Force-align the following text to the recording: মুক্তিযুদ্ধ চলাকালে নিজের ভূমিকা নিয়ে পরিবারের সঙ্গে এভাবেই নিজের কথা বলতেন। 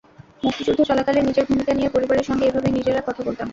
মুক্তিযুদ্ধ 0.43 0.79
চলাকালে 0.89 1.19
নিজের 1.21 1.47
ভূমিকা 1.49 1.71
নিয়ে 1.73 1.93
পরিবারের 1.95 2.27
সঙ্গে 2.29 2.45
এভাবেই 2.47 2.75
নিজের 2.77 3.05
কথা 3.07 3.21
বলতেন। 3.27 3.47